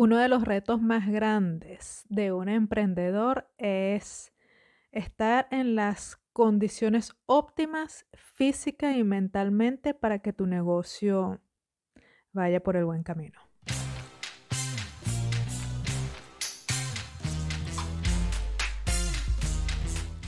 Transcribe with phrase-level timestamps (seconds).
[0.00, 4.32] Uno de los retos más grandes de un emprendedor es
[4.92, 11.40] estar en las condiciones óptimas física y mentalmente para que tu negocio
[12.32, 13.40] vaya por el buen camino.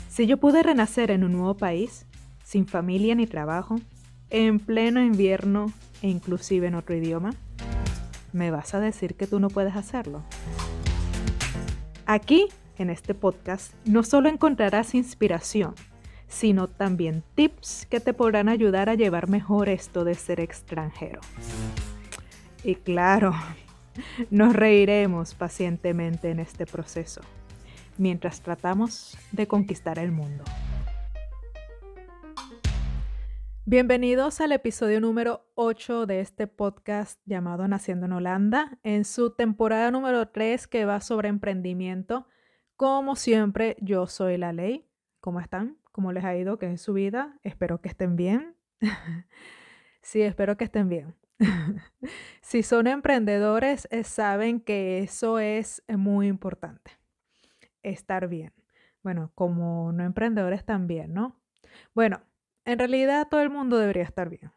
[0.08, 2.08] Si yo pude renacer en un nuevo país,
[2.42, 3.76] sin familia ni trabajo,
[4.30, 7.30] en pleno invierno e inclusive en otro idioma,
[8.32, 10.22] ¿me vas a decir que tú no puedes hacerlo?
[12.06, 15.74] Aquí, en este podcast, no solo encontrarás inspiración,
[16.28, 21.20] sino también tips que te podrán ayudar a llevar mejor esto de ser extranjero.
[22.64, 23.34] Y claro,
[24.30, 27.20] nos reiremos pacientemente en este proceso,
[27.98, 30.44] mientras tratamos de conquistar el mundo.
[33.66, 39.90] Bienvenidos al episodio número 8 de este podcast llamado Naciendo en Holanda, en su temporada
[39.90, 42.26] número 3 que va sobre emprendimiento.
[42.76, 44.88] Como siempre, yo soy la ley.
[45.20, 45.76] ¿Cómo están?
[45.92, 46.58] ¿Cómo les ha ido?
[46.58, 47.38] ¿Qué es su vida?
[47.42, 48.56] Espero que estén bien.
[50.02, 51.14] sí, espero que estén bien.
[52.40, 56.92] si son emprendedores, eh, saben que eso es muy importante.
[57.82, 58.54] Estar bien.
[59.02, 61.38] Bueno, como no emprendedores también, ¿no?
[61.94, 62.22] Bueno,
[62.64, 64.52] en realidad todo el mundo debería estar bien.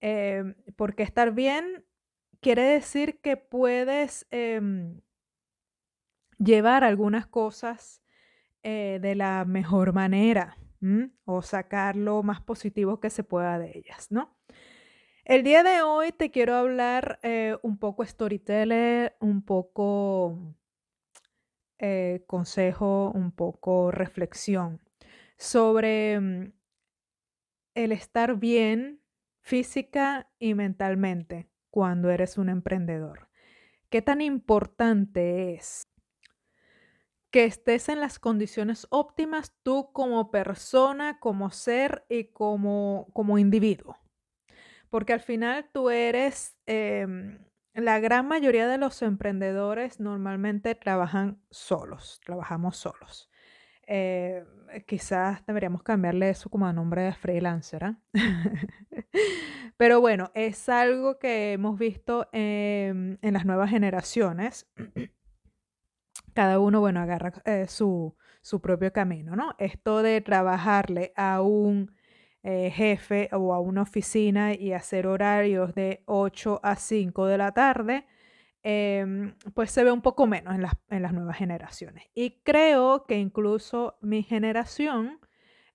[0.00, 1.84] Em, porque estar bien
[2.40, 5.00] quiere decir que puedes em,
[6.38, 8.00] llevar algunas cosas
[8.62, 10.56] eh, de la mejor manera
[11.24, 14.36] o sacar lo más positivo que se pueda de ellas, ¿no?
[15.24, 20.38] El día de hoy te quiero hablar eh, un poco storyteller, un poco
[21.78, 24.80] eh, consejo, un poco reflexión
[25.36, 26.52] sobre mm,
[27.78, 29.00] el estar bien
[29.40, 33.28] física y mentalmente cuando eres un emprendedor.
[33.88, 35.86] ¿Qué tan importante es
[37.30, 43.96] que estés en las condiciones óptimas tú como persona, como ser y como, como individuo?
[44.90, 47.38] Porque al final tú eres, em,
[47.74, 53.27] la gran mayoría de los emprendedores normalmente trabajan solos, trabajamos solos.
[53.90, 54.44] Eh,
[54.86, 57.84] quizás deberíamos cambiarle eso como a nombre de freelancer.
[57.84, 57.98] ¿ah?
[59.78, 64.70] Pero bueno, es algo que hemos visto en, las nuevas generaciones.
[66.34, 68.14] Cada uno, bueno, agarra eh, su,
[68.60, 69.54] propio camino, ¿no?
[69.58, 71.90] Esto de trabajarle a un
[72.42, 77.52] eh, jefe o a una oficina y hacer horarios de 8 a 5 de la
[77.52, 78.06] tarde
[78.62, 82.04] Em, pues se ve un poco menos en las, en las, nuevas generaciones.
[82.14, 85.20] Y creo que incluso mi generación,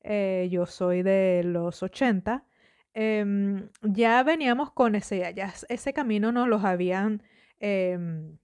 [0.01, 2.45] eh, yo soy de los 80,
[2.93, 7.23] em, ya veníamos con ese, ya ese camino nos los habían
[7.59, 8.37] em,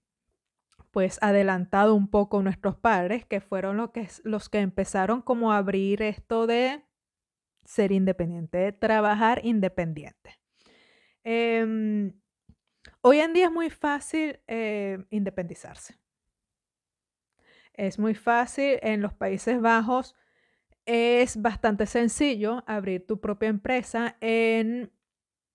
[0.90, 5.58] pues adelantado un poco nuestros padres, que fueron lo que, los que empezaron como a
[5.58, 6.82] abrir esto de
[7.64, 10.40] ser independiente, de trabajar independiente.
[13.00, 15.98] Hoy en día es muy fácil eh, independizarse.
[17.72, 20.14] Es muy fácil en los Países Bajos.
[20.84, 24.16] Es bastante sencillo abrir tu propia empresa.
[24.20, 24.92] En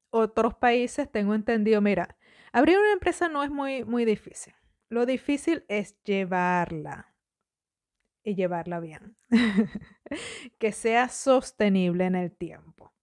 [0.09, 2.17] otros países tengo entendido, mira,
[2.51, 4.53] abrir una empresa no es muy, muy difícil.
[4.89, 7.13] Lo difícil es llevarla
[8.23, 9.17] y llevarla bien.
[10.59, 12.93] que sea sostenible en el tiempo.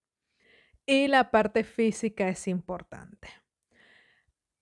[0.87, 3.29] Y la parte física es importante.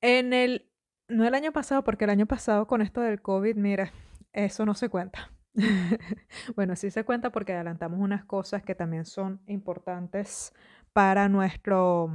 [0.00, 0.70] En el,
[1.08, 3.92] no el año pasado, porque el año pasado con esto del COVID, mira,
[4.32, 5.30] eso no se cuenta.
[6.56, 10.54] bueno, sí se cuenta porque adelantamos unas cosas que también son importantes
[10.92, 12.10] para nuestro,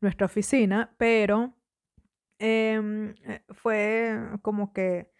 [0.00, 1.54] nuestra oficina, pero
[2.38, 5.12] em, eh, fue como que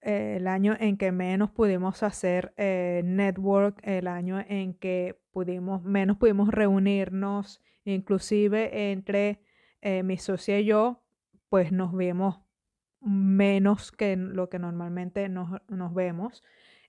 [0.00, 5.82] eh, el año en que menos pudimos hacer eh, network, el año en que pudimos,
[5.82, 9.43] menos pudimos reunirnos, inclusive entre
[9.84, 11.02] eh, mi socia y yo,
[11.50, 12.40] pues nos vemos
[13.02, 16.42] menos que lo que normalmente nos, vemos.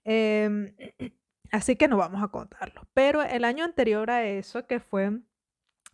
[0.05, 0.73] Em,
[1.51, 2.87] así que no vamos a contarlo.
[2.93, 5.19] Pero el año anterior a eso, que fue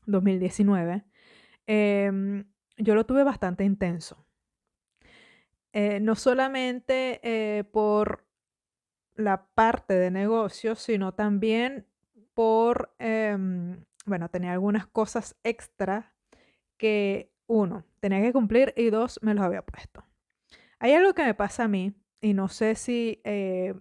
[0.05, 1.03] 2019,
[1.65, 2.45] em,
[2.77, 4.23] yo lo tuve bastante intenso.
[5.73, 8.27] Eh, no solamente eh, por
[9.15, 11.87] la parte de negocio, sino también
[12.35, 16.13] por, em, bueno, tenía algunas cosas extra
[16.81, 20.03] que uno, tenía que cumplir y dos, me los había puesto.
[20.79, 23.75] Hay algo que me pasa a mí y no sé si eh,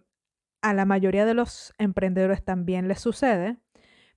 [0.60, 3.56] a la mayoría de los emprendedores también les sucede,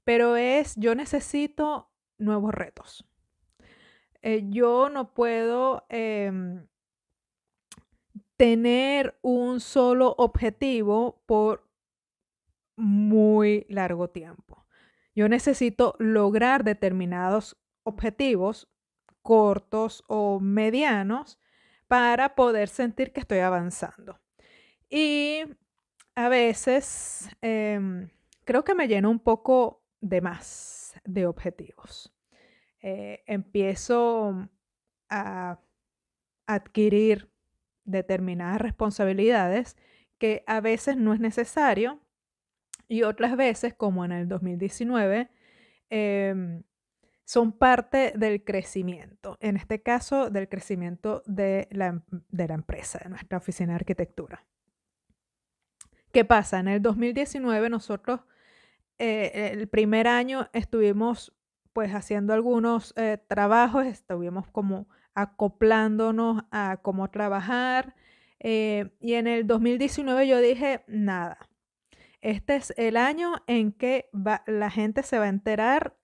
[0.03, 3.05] pero es yo necesito nuevos retos.
[4.21, 6.67] eh, yo no puedo em,
[8.35, 11.69] tener un solo objetivo por
[12.75, 14.65] muy largo tiempo.
[15.15, 18.72] Yo necesito lograr determinados objetivos
[19.23, 21.39] cortos o medianos
[21.87, 24.19] para poder sentir que estoy avanzando.
[24.89, 25.43] Y
[26.15, 28.09] a veces em,
[28.45, 32.13] creo que me lleno un poco de más de objetivos.
[32.81, 34.49] Eh, empiezo
[35.09, 35.59] a
[36.45, 37.29] adquirir
[37.85, 39.77] determinadas responsabilidades
[40.17, 41.99] que a veces no es necesario
[42.87, 45.29] y otras veces, como en el 2019,
[45.89, 46.63] em,
[47.25, 53.09] son parte del crecimiento, en este caso del crecimiento de la, de la empresa, de
[53.09, 54.45] nuestra oficina de arquitectura.
[56.11, 56.59] ¿Qué pasa?
[56.59, 58.21] En el 2019 nosotros,
[58.99, 61.33] eh, el primer año estuvimos
[61.73, 67.95] pues haciendo algunos eh, trabajos, estuvimos como acoplándonos a cómo trabajar.
[68.39, 71.39] Eh, y en el 2019 yo dije, nada,
[72.21, 74.09] este es el año en que
[74.45, 75.97] la gente se va a enterar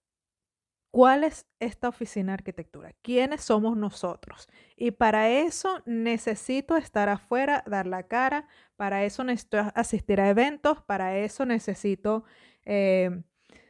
[0.91, 4.47] cuál es esta oficina de arquitectura, quiénes somos nosotros.
[4.75, 10.81] Y para eso necesito estar afuera, dar la cara, para eso necesito asistir a eventos,
[10.81, 12.23] para eso necesito
[12.65, 13.21] eh,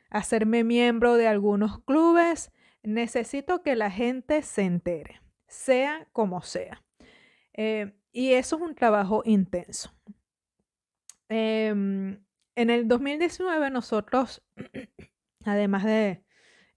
[0.09, 2.51] hacerme miembro de algunos clubes,
[2.83, 6.83] necesito que la gente se entere, sea como sea.
[7.53, 9.93] Eh, y eso es un trabajo intenso.
[11.27, 12.23] Em,
[12.55, 14.41] en el 2019 nosotros,
[15.45, 16.23] además de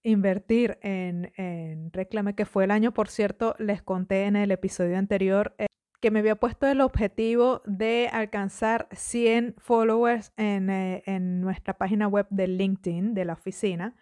[0.02, 5.54] invertir en, Reclame, que fue el año, por cierto, les conté en el episodio anterior
[5.58, 5.66] eh,
[6.00, 12.08] que me había puesto el objetivo de alcanzar 100 followers en, eh, en, nuestra página
[12.08, 13.94] web de LinkedIn, de la oficina,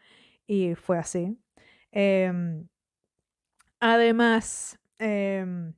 [0.46, 1.38] y fue así.
[1.92, 2.66] Em,
[3.80, 5.74] además, em,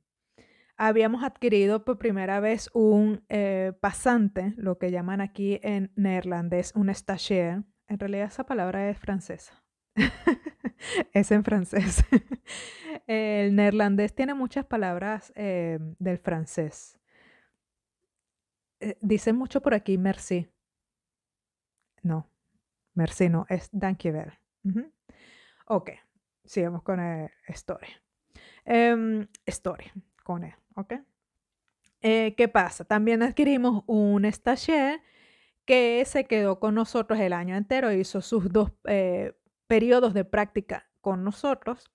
[0.77, 6.93] habíamos adquirido por primera vez un eh, pasante, lo que llaman aquí en neerlandés un
[6.93, 7.63] stagiaire.
[7.87, 9.62] En realidad esa palabra es francesa.
[11.13, 12.03] es en francés.
[13.07, 16.99] El neerlandés tiene muchas palabras eh, del francés.
[18.79, 20.49] Eh, dicen mucho por aquí merci.
[22.01, 22.29] No,
[22.93, 24.33] merci no, es dankjewel.
[25.65, 25.91] Ok,
[26.43, 28.01] sigamos con la historia.
[28.65, 29.93] Um, historia,
[30.23, 30.93] con E, ok.
[32.01, 32.83] Eh, ¿Qué pasa?
[32.83, 35.01] También adquirimos un stagiaire
[35.65, 38.71] que se quedó con nosotros el año entero, hizo sus dos
[39.67, 41.91] periodos de práctica con nosotros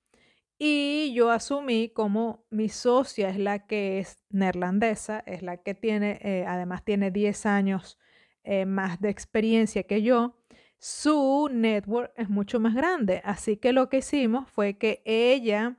[0.58, 6.18] y yo asumí como mi socia es la que es neerlandesa, es la que tiene,
[6.22, 7.98] eh, además tiene 10 años
[8.42, 10.36] eh, más de experiencia que yo,
[10.78, 13.22] su network es mucho más grande.
[13.24, 15.78] Así que lo que hicimos fue que ella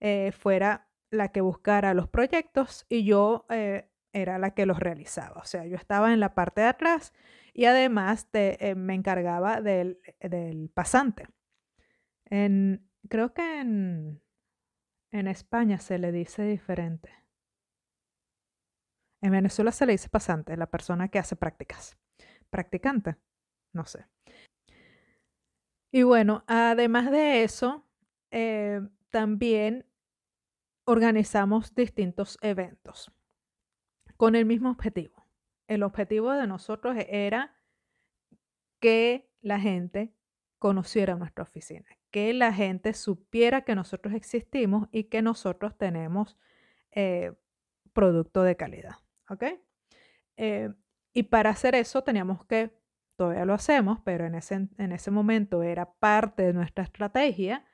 [0.00, 3.46] eh, fuera la que buscara los proyectos y yo
[4.12, 5.40] era la que los realizaba.
[5.40, 7.14] O sea, yo estaba en la parte de atrás
[7.52, 8.28] y además
[8.76, 11.26] me encargaba del, del pasante.
[12.26, 14.22] En, creo que en,
[15.10, 17.10] en España se le dice diferente.
[19.20, 21.98] En Venezuela se le dice pasante, la persona que hace prácticas.
[22.50, 23.16] Practicante,
[23.72, 24.06] no sé.
[25.90, 27.86] Y bueno, además de eso,
[28.30, 28.80] eh,
[29.10, 29.86] también
[30.84, 33.10] organizamos distintos eventos
[34.16, 35.17] con el mismo objetivo.
[35.68, 37.54] El objetivo de nosotros era
[38.80, 40.12] que la gente
[40.58, 46.36] conociera nuestra oficina, que la gente supiera que nosotros existimos y que nosotros tenemos
[46.90, 47.32] eh,
[47.92, 48.96] producto de calidad.
[49.28, 49.44] ¿Ok?
[50.36, 50.72] Eh,
[51.12, 52.70] y para hacer eso teníamos que,
[53.16, 57.64] todavía lo hacemos, pero en ese, en ese momento era parte de nuestra estrategia,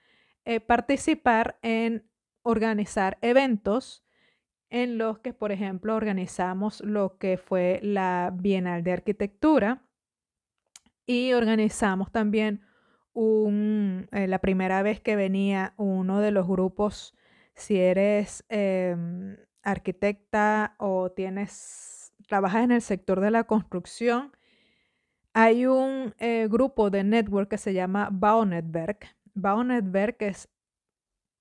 [0.45, 2.11] eh, participar en
[2.43, 4.05] organizar eventos
[4.75, 9.87] en los que, por ejemplo, organizamos lo que fue la Bienal de Arquitectura
[11.07, 12.63] y organizamos también
[13.13, 17.15] un, eh, la primera vez que venía uno de los grupos,
[17.55, 24.33] si eres em, arquitecta o tienes, trabajas en el sector de la construcción,
[25.35, 29.07] hay un eh, grupo de network que se llama Baunetwerk.
[29.35, 30.49] Baunetwerk es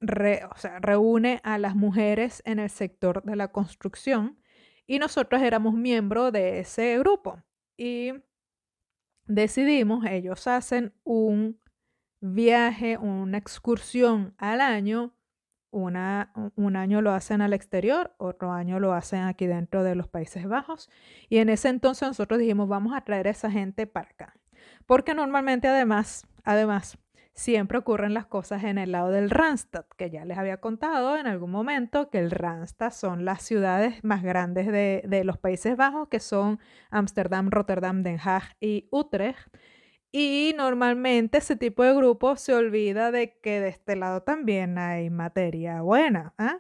[0.03, 4.37] reúne a las mujeres en el sector de la construcción
[4.85, 7.41] y nosotros éramos miembros de ese grupo
[7.77, 8.13] y
[9.25, 11.59] decidimos, ellos hacen un
[12.19, 15.13] viaje, una excursión al año.
[15.71, 20.07] Una, un año lo hacen al exterior, otro año lo hacen aquí dentro de los
[20.07, 20.87] Países Bajos.
[21.29, 24.35] Y en ese entonces nosotros dijimos, vamos a traer a esa gente para acá.
[24.85, 26.99] Porque normalmente además, además,
[27.33, 31.27] siempre ocurren las cosas en el lado del Randstad, que ya les había contado en
[31.27, 36.07] algún momento que el Randstad son las ciudades más grandes de, de los Países Bajos,
[36.09, 36.59] que son
[36.91, 39.47] Ámsterdam, Rotterdam, Den Haag y Utrecht.
[40.11, 45.09] Y normalmente ese tipo de grupo se olvida de que de este lado también hay
[45.09, 46.35] materia buena.
[46.37, 46.59] ¿ah?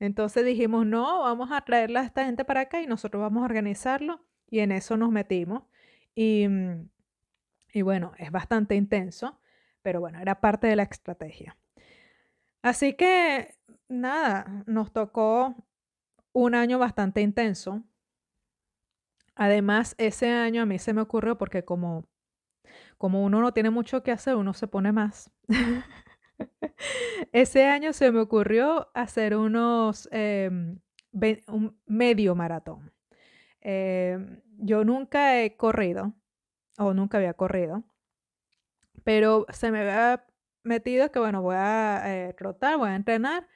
[0.00, 3.44] Entonces dijimos, no, vamos a traerla a esta gente para acá y nosotros vamos a
[3.44, 4.24] organizarlo.
[4.48, 5.64] Y en eso nos metimos.
[6.14, 6.46] Y,
[7.74, 9.38] y bueno, es bastante intenso,
[9.84, 11.56] pero bueno, era parte de la estrategia.
[12.62, 13.54] Así que,
[13.88, 15.54] nada, nos tocó
[16.32, 17.84] un año bastante intenso.
[19.36, 22.08] Además, ese año a mí se me ocurrió porque como
[22.98, 25.30] como uno no tiene mucho que hacer, uno se pone más.
[27.32, 30.78] Ese año se me ocurrió hacer unos, em,
[31.48, 32.92] un medio maratón.
[33.60, 36.14] Em, yo nunca he corrido,
[36.78, 37.84] o nunca había corrido,
[39.04, 40.26] pero se me había
[40.62, 43.46] metido que, bueno, voy a eh, trotar, voy a entrenar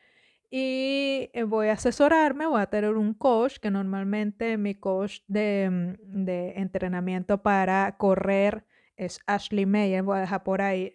[0.51, 5.97] y eh, voy a asesorarme, voy a tener un coach, que normalmente mi coach de,
[6.03, 8.65] de entrenamiento para correr
[8.97, 10.93] es Ashley Mayer, voy a dejar por ahí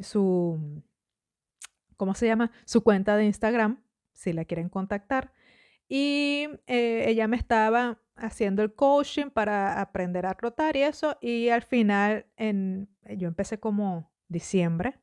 [0.00, 0.82] su,
[1.96, 2.52] ¿cómo se llama?
[2.64, 5.32] Su cuenta de Instagram, si la quieren contactar.
[5.88, 11.16] Y eh, ella me estaba haciendo el coaching para aprender a trotar y eso.
[11.20, 14.98] Y al final, en, yo empecé como diciembre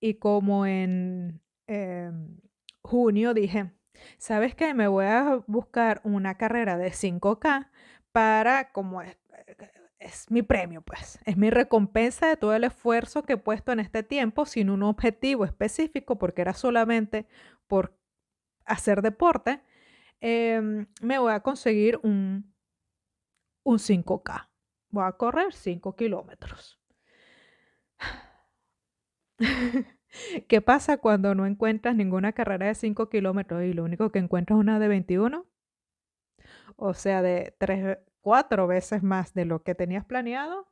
[0.00, 2.40] y como en em,
[2.82, 3.72] junio dije,
[4.18, 4.74] ¿sabes qué?
[4.74, 7.70] Me voy a buscar una carrera de 5K
[8.12, 9.02] para como
[10.00, 13.80] es mi premio, pues, es mi recompensa de todo el esfuerzo que he puesto en
[13.80, 17.26] este tiempo sin un objetivo específico, porque era solamente
[17.68, 17.94] por
[18.64, 19.60] hacer deporte,
[20.20, 22.54] em, me voy a conseguir un,
[23.62, 24.48] un 5K.
[24.90, 26.80] Voy a correr 5 kilómetros.
[30.48, 34.56] ¿Qué pasa cuando no encuentras ninguna carrera de 5 kilómetros y lo único que encuentras
[34.58, 35.46] es una de 21?
[36.76, 40.68] O sea, de 3, cuatro veces más de lo que tenías planeado,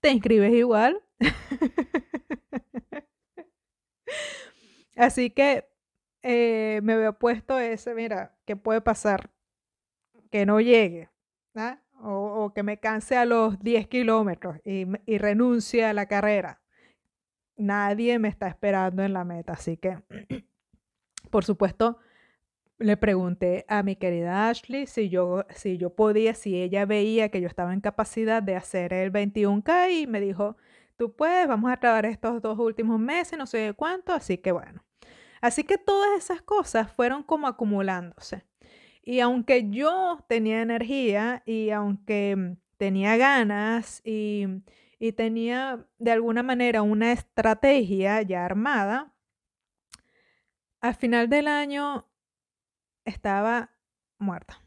[0.00, 1.02] te inscribes igual.
[4.96, 5.68] Así que
[6.22, 9.30] eh, me había puesto ese, mira, ¿qué puede pasar?
[10.30, 11.08] Que no llegue,
[11.54, 11.80] ¿ah?
[12.02, 16.60] o, que me canse a los 10 kilómetros y, y renuncie a la carrera.
[17.56, 19.98] Nadie me está esperando en la meta, así que,
[21.30, 21.98] por supuesto,
[22.78, 27.40] le pregunté a mi querida Ashley si yo, si yo podía, si ella veía que
[27.40, 30.56] yo estaba en capacidad de hacer el 21K y me dijo,
[30.96, 34.82] tú puedes, vamos a trabajar estos dos últimos meses, no sé cuánto, así que bueno.
[35.40, 38.44] Así que todas esas cosas fueron como acumulándose.
[39.02, 44.46] Y aunque yo tenía energía y aunque tenía ganas y,
[44.98, 49.14] y tenía de alguna manera una estrategia ya armada,
[50.80, 52.06] al final del año
[53.04, 53.70] estaba
[54.18, 54.62] muerta,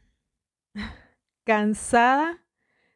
[1.44, 2.40] cansada.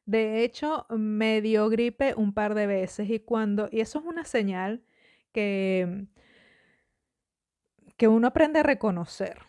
[0.05, 4.23] De hecho, me dio gripe un par de veces y cuando, y eso es una
[4.23, 4.83] señal
[5.33, 6.07] que,
[7.97, 9.39] que uno aprende a reconocer,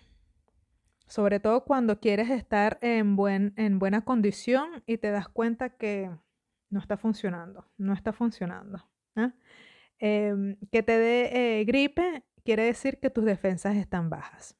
[1.06, 6.10] sobre todo cuando quieres estar en, buen, en buena condición y te das cuenta que
[6.70, 8.86] no está funcionando, no está funcionando.
[9.98, 14.56] Em, que te dé eh, gripe quiere decir que tus defensas están bajas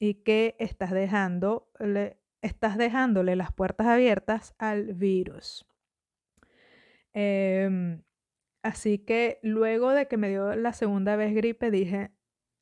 [0.00, 5.66] y que estás, dejándole, estás dejándole las puertas abiertas al virus.
[7.12, 8.02] Em,
[8.62, 12.10] así que luego de que me dio la segunda vez gripe, dije,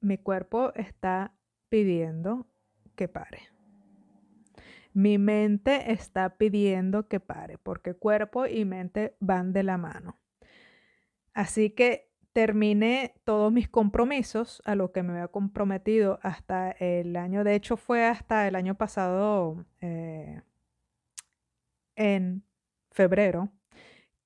[0.00, 1.34] mi cuerpo está
[1.68, 2.46] pidiendo
[2.94, 3.48] que pare.
[4.92, 10.18] Mi mente está pidiendo que pare, porque cuerpo y mente van de la mano.
[11.34, 17.44] Así que terminé todos mis compromisos a lo que me había comprometido hasta el año,
[17.44, 20.42] de hecho fue hasta el año pasado, eh,
[21.96, 22.44] en
[22.90, 23.50] febrero,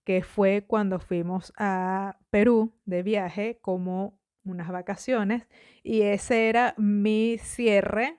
[0.04, 5.46] que fue cuando fuimos a Perú de viaje como unas vacaciones
[5.82, 8.18] y ese era mi cierre.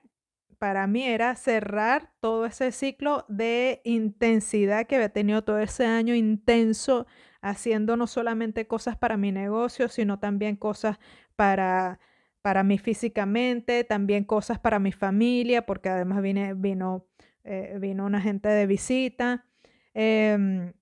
[0.58, 6.14] Para mí era cerrar todo ese ciclo de intensidad que había tenido todo ese año
[6.14, 7.06] intenso
[7.42, 10.98] haciendo no solamente cosas para mi negocio, sino también cosas
[11.36, 12.00] para,
[12.40, 17.06] para mí físicamente, también cosas para mi familia, porque además vine, vino,
[17.44, 19.46] eh, vino una gente de visita,
[19.92, 20.72] em,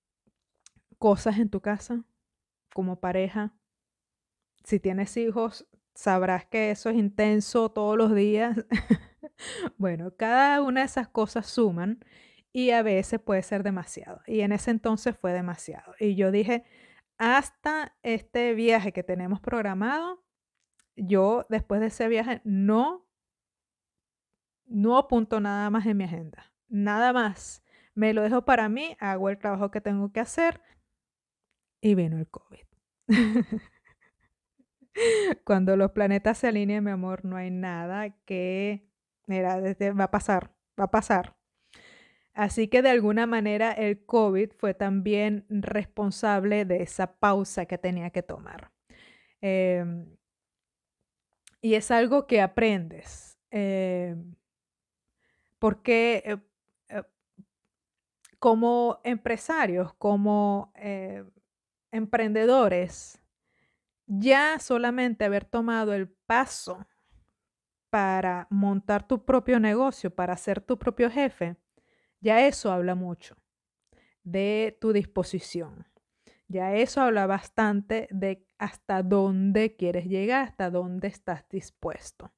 [0.98, 2.04] cosas en tu casa
[2.72, 3.52] como pareja.
[4.64, 8.64] Si tienes hijos, sabrás que eso es intenso todos los días.
[9.78, 12.04] bueno, cada una de esas cosas suman
[12.52, 14.20] y a veces puede ser demasiado.
[14.26, 15.94] Y en ese entonces fue demasiado.
[15.98, 16.64] Y yo dije,
[17.18, 20.22] hasta este viaje que tenemos programado,
[20.96, 23.06] yo después de ese viaje no,
[24.66, 27.62] no apunto nada más en mi agenda, nada más.
[27.94, 30.60] Me lo dejo para mí, hago el trabajo que tengo que hacer
[31.80, 32.66] y vino el COVID.
[35.44, 38.88] Cuando los planetas se alinean, mi amor, no hay nada que,
[39.26, 41.36] mira, va a pasar, va a pasar.
[42.34, 48.10] Así que de alguna manera el COVID fue también responsable de esa pausa que tenía
[48.10, 48.72] que tomar.
[49.42, 50.16] Em,
[51.60, 53.38] y es algo que aprendes.
[53.50, 54.34] Em,
[55.58, 56.38] porque eh,
[56.88, 57.02] eh,
[58.38, 61.24] como empresarios, como eh,
[61.92, 63.21] emprendedores,
[64.18, 66.86] ya solamente haber tomado el paso
[67.88, 71.56] para montar tu propio negocio, para ser tu propio jefe,
[72.20, 73.36] ya eso habla mucho
[74.22, 75.86] de tu disposición.
[76.46, 82.32] Ya eso habla bastante de hasta dónde quieres llegar, hasta dónde estás dispuesto.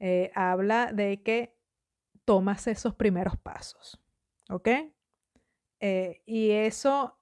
[0.00, 1.56] Eh, habla de que
[2.24, 4.00] tomas esos primeros pasos,
[4.48, 4.68] ¿ok?
[5.78, 7.16] Eh, y eso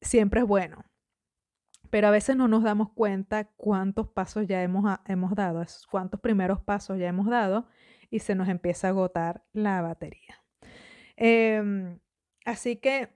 [0.00, 0.87] siempre es bueno,
[1.90, 6.60] pero a veces no nos damos cuenta cuántos pasos ya hemos, hemos dado, cuántos primeros
[6.60, 7.66] pasos ya hemos dado
[8.10, 10.42] y se nos empieza a agotar la batería.
[11.16, 11.98] Em,
[12.44, 13.10] así que,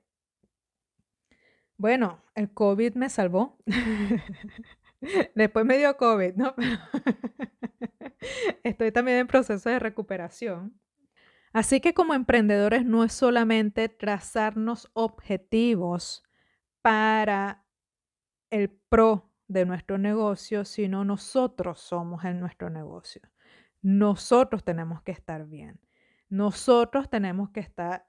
[1.76, 3.59] bueno, el COVID me salvó.
[5.35, 6.55] Después me dio COVID, ¿no?
[8.62, 10.79] Estoy también en proceso de recuperación.
[11.52, 16.23] Así que como emprendedores no es solamente trazarnos objetivos
[16.81, 17.64] para
[18.52, 23.23] el pro de nuestro negocio, sino nosotros somos en nuestro negocio.
[23.80, 25.80] Nosotros tenemos que estar bien.
[26.28, 28.06] Nosotros tenemos que estar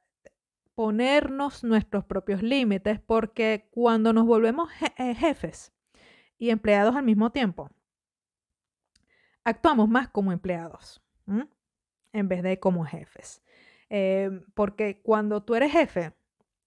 [0.75, 5.73] ponernos nuestros propios límites porque cuando nos volvemos eh, jefes
[6.37, 7.69] y empleados al mismo tiempo,
[9.45, 11.01] actuamos más como empleados
[12.11, 13.41] en vez de como jefes.
[13.89, 16.13] Eh, porque cuando tú eres jefe,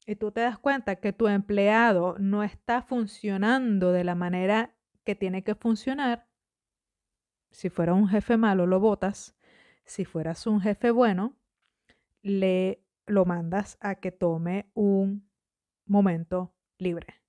[0.07, 5.15] y tú te das cuenta que tu empleado no está funcionando de la manera que
[5.15, 6.29] tiene que funcionar,
[7.51, 9.37] si fuera un jefe malo lo votas,
[9.85, 11.37] si fueras un jefe bueno,
[12.23, 15.31] le lo mandas a que tome un
[15.87, 17.23] momento libre,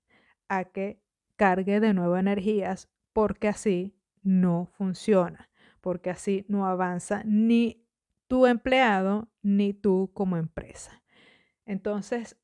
[0.48, 1.02] a que
[1.36, 5.50] cargue de nuevo energías, porque así no funciona,
[5.82, 7.88] porque así no avanza ni
[8.28, 11.04] tu empleado ni tú como empresa.
[11.63, 12.38] Entonces,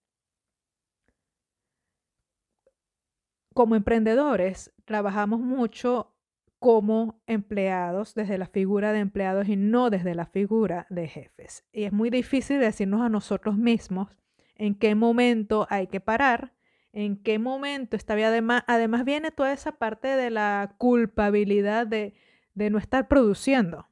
[3.54, 6.14] como emprendedores trabajamos mucho
[6.60, 11.66] como empleados, desde la figura de empleados y no desde la figura de jefes.
[11.74, 14.08] Y es muy difícil decirnos a nosotros mismos
[14.56, 16.54] en qué momento hay que parar,
[16.94, 18.30] en qué momento está bien.
[18.30, 22.14] Además, además viene toda esa parte de la culpabilidad de,
[22.54, 23.90] de no estar produciendo.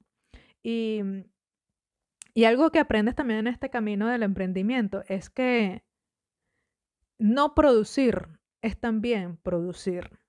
[0.64, 1.02] Y,
[2.34, 5.84] y algo que aprendes también en este camino del emprendimiento es que
[7.20, 10.20] no producir es también producir.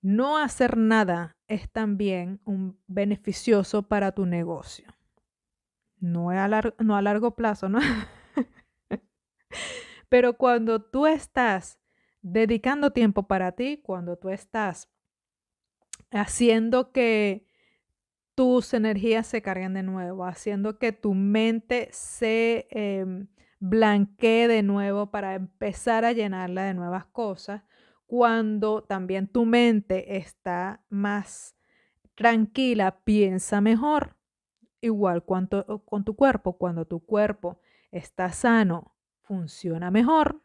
[0.00, 4.86] No hacer nada es también un beneficioso para tu negocio.
[5.98, 7.78] No a, no a largo plazo, ¿no?
[10.08, 11.80] Pero cuando tú estás
[12.20, 14.90] dedicando tiempo para ti, cuando tú estás
[16.10, 17.46] haciendo que
[18.34, 23.28] tus energías se carguen de nuevo, haciendo que tu mente se em,
[23.68, 27.62] blanquee de nuevo para empezar a llenarla de nuevas cosas,
[28.06, 31.56] cuando también tu mente está más
[32.14, 34.16] tranquila, piensa mejor.
[34.82, 37.58] Igual cuanto, con tu cuerpo, cuando tu cuerpo
[37.90, 40.42] está sano, funciona mejor,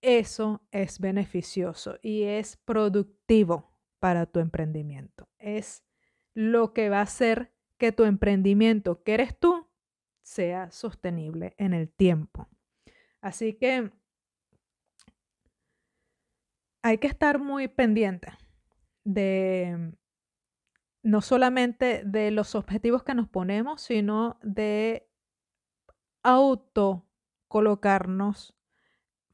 [0.00, 5.28] eso es beneficioso y es productivo para tu emprendimiento.
[5.38, 5.84] Es
[6.32, 9.65] lo que va a hacer que tu emprendimiento, que eres tú,
[10.26, 12.48] sea sostenible en el tiempo.
[13.20, 13.92] Así que
[16.82, 18.32] hay que estar muy pendiente
[19.04, 19.92] de
[21.04, 25.08] no solamente de los objetivos que nos ponemos, sino de
[26.24, 27.06] auto
[27.46, 28.52] colocarnos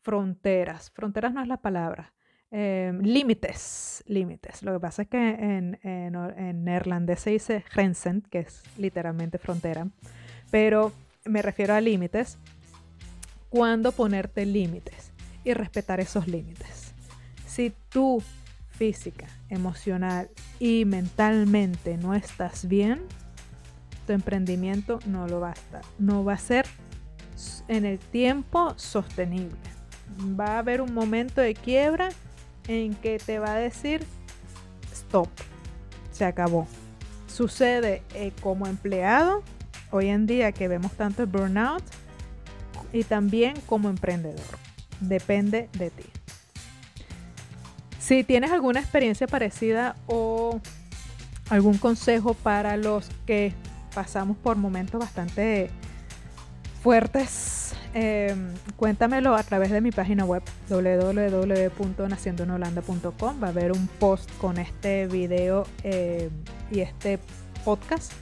[0.02, 0.90] fronteras.
[0.90, 2.12] Fronteras no es la palabra.
[2.50, 4.62] Em, límites, límites.
[4.62, 9.88] Lo que pasa es que en, en neerlandés se dice grenzen, que es literalmente frontera
[10.52, 10.92] pero
[11.24, 12.38] me refiero a límites.
[13.48, 15.10] Cuándo ponerte límites
[15.42, 16.92] y respetar esos límites.
[17.46, 18.22] Si tú
[18.70, 23.02] física, emocional y mentalmente no estás bien,
[24.06, 26.66] tu emprendimiento no lo va a estar, no va a ser
[27.68, 29.56] en el tiempo sostenible.
[30.38, 32.10] Va a haber un momento de quiebra
[32.68, 34.04] en que te va a decir,
[34.92, 35.28] stop,
[36.10, 36.66] se acabó.
[37.26, 39.42] Sucede eh, como empleado,
[39.92, 41.84] hoy en día que vemos tanto el burnout,
[42.92, 44.44] y también como emprendedor.
[45.00, 46.04] Depende de ti.
[47.98, 50.60] Si tienes alguna experiencia parecida o
[51.48, 53.54] algún consejo para los que
[53.94, 55.70] pasamos por momentos bastante
[56.82, 63.42] fuertes, em, cuéntamelo a través de mi página web www.naciendoenholanda.com.
[63.42, 66.30] Va a haber un post con este video em,
[66.70, 67.18] y este
[67.64, 68.12] podcast.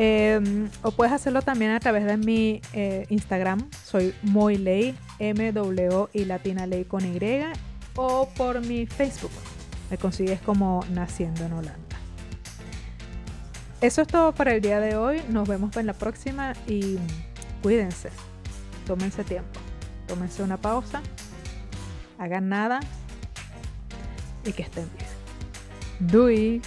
[0.00, 3.68] Em, o puedes hacerlo también a través de mi eh, Instagram.
[3.84, 7.18] Soy Moyley, M W y Latina Ley con Y.
[7.96, 9.32] O por mi Facebook.
[9.90, 11.96] Me consigues como Naciendo en Holanda.
[13.80, 15.20] Eso es todo para el día de hoy.
[15.30, 16.96] Nos vemos en la próxima y
[17.60, 18.10] cuídense.
[18.86, 19.58] Tómense tiempo.
[20.06, 21.02] Tómense una pausa.
[22.18, 22.78] Hagan nada.
[24.44, 26.08] Y que estén bien.
[26.08, 26.62] Dui.